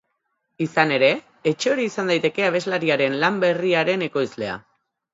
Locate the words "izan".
0.65-0.93, 1.91-2.11